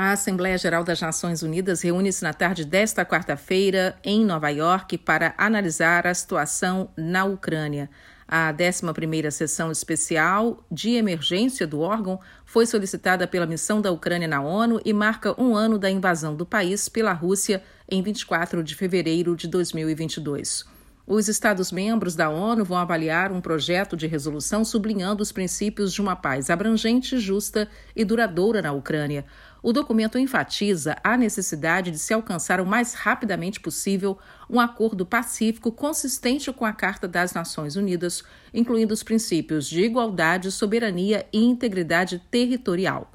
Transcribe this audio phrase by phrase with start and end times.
[0.00, 5.34] A Assembleia Geral das Nações Unidas reúne-se na tarde desta quarta-feira em Nova York para
[5.36, 7.90] analisar a situação na Ucrânia.
[8.28, 14.40] A 11ª sessão especial de emergência do órgão foi solicitada pela missão da Ucrânia na
[14.40, 17.60] ONU e marca um ano da invasão do país pela Rússia
[17.90, 20.77] em 24 de fevereiro de 2022.
[21.10, 26.14] Os Estados-membros da ONU vão avaliar um projeto de resolução sublinhando os princípios de uma
[26.14, 27.66] paz abrangente, justa
[27.96, 29.24] e duradoura na Ucrânia.
[29.62, 34.18] O documento enfatiza a necessidade de se alcançar o mais rapidamente possível
[34.50, 38.22] um acordo pacífico consistente com a Carta das Nações Unidas,
[38.52, 43.10] incluindo os princípios de igualdade, soberania e integridade territorial.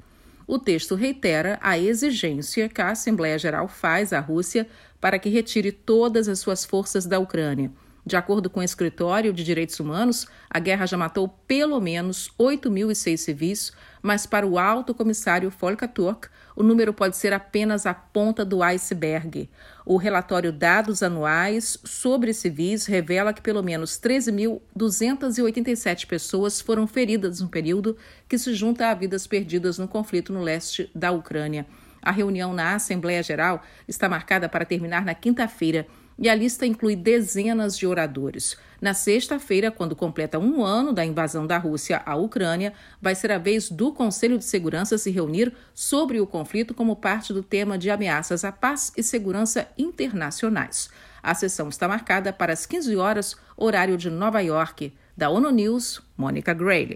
[0.48, 4.66] O texto reitera a exigência que a Assembleia Geral faz à Rússia
[5.00, 7.70] para que retire todas as suas forças da Ucrânia
[8.06, 13.16] de acordo com o Escritório de Direitos Humanos, a guerra já matou pelo menos 8.006
[13.16, 13.72] civis,
[14.02, 18.62] mas para o alto comissário Volker Turk, o número pode ser apenas a ponta do
[18.62, 19.48] iceberg.
[19.86, 27.48] O relatório Dados Anuais sobre Civis revela que pelo menos 13.287 pessoas foram feridas no
[27.48, 27.96] período
[28.28, 31.66] que se junta a vidas perdidas no conflito no leste da Ucrânia.
[32.00, 35.86] A reunião na Assembleia Geral está marcada para terminar na quinta-feira
[36.18, 38.56] e a lista inclui dezenas de oradores.
[38.80, 43.38] Na sexta-feira, quando completa um ano da invasão da Rússia à Ucrânia, vai ser a
[43.38, 47.90] vez do Conselho de Segurança se reunir sobre o conflito como parte do tema de
[47.90, 50.90] ameaças à paz e segurança internacionais.
[51.22, 54.92] A sessão está marcada para as 15 horas, horário de Nova York.
[55.16, 56.92] Da ONU News, Mônica Grayle.